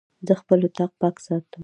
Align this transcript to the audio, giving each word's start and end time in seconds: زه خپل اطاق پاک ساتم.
زه 0.27 0.33
خپل 0.41 0.59
اطاق 0.67 0.91
پاک 1.01 1.15
ساتم. 1.25 1.59